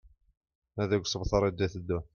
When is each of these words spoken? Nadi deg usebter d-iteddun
Nadi 0.75 0.91
deg 0.97 1.03
usebter 1.03 1.41
d-iteddun 1.49 2.03